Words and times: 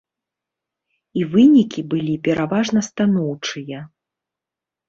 І 1.19 1.25
вынікі 1.35 1.81
былі 1.91 2.15
пераважна 2.29 2.79
станоўчыя. 2.89 3.79